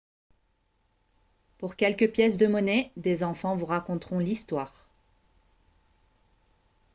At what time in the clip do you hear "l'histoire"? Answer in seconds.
4.17-4.87